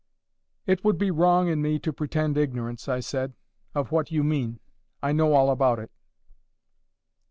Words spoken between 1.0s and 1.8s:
wrong in me